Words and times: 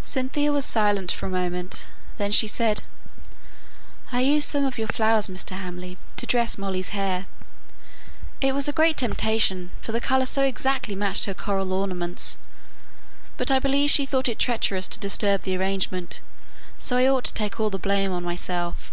Cynthia 0.00 0.50
was 0.50 0.64
silent 0.64 1.12
for 1.12 1.26
a 1.26 1.28
moment; 1.28 1.88
then 2.16 2.30
she 2.30 2.48
said, 2.48 2.80
"I 4.10 4.22
used 4.22 4.48
some 4.48 4.64
of 4.64 4.78
your 4.78 4.88
flowers, 4.88 5.28
Mr. 5.28 5.50
Hamley, 5.50 5.98
to 6.16 6.24
dress 6.24 6.56
Molly's 6.56 6.96
hair. 6.96 7.26
It 8.40 8.54
was 8.54 8.66
a 8.66 8.72
great 8.72 8.96
temptation, 8.96 9.70
for 9.82 9.92
the 9.92 10.00
colour 10.00 10.24
so 10.24 10.42
exactly 10.42 10.94
matched 10.94 11.26
her 11.26 11.34
coral 11.34 11.74
ornaments; 11.74 12.38
but 13.36 13.50
I 13.50 13.58
believe 13.58 13.90
she 13.90 14.06
thought 14.06 14.26
it 14.26 14.38
treacherous 14.38 14.88
to 14.88 14.98
disturb 14.98 15.42
the 15.42 15.54
arrangement, 15.58 16.22
so 16.78 16.96
I 16.96 17.06
ought 17.08 17.24
to 17.24 17.34
take 17.34 17.60
all 17.60 17.68
the 17.68 17.78
blame 17.78 18.10
on 18.10 18.24
myself." 18.24 18.90